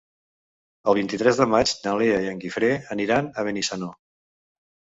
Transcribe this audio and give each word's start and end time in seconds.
El 0.93 0.97
vint-i-tres 0.99 1.41
de 1.41 1.47
maig 1.51 1.73
na 1.83 1.93
Lea 2.03 2.17
i 2.25 2.31
en 2.31 2.41
Guifré 2.45 2.73
aniran 2.97 3.31
a 3.43 3.47
Benissanó. 3.51 3.93